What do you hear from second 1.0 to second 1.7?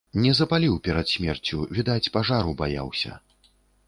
смерцю,